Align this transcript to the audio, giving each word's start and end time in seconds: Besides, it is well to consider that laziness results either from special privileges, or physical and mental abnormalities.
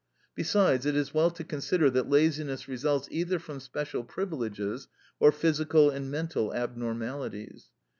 Besides, 0.33 0.87
it 0.87 0.95
is 0.95 1.13
well 1.13 1.29
to 1.29 1.43
consider 1.43 1.87
that 1.91 2.09
laziness 2.09 2.67
results 2.67 3.07
either 3.11 3.37
from 3.37 3.59
special 3.59 4.03
privileges, 4.03 4.87
or 5.19 5.31
physical 5.31 5.91
and 5.91 6.09
mental 6.09 6.55
abnormalities. 6.55 7.67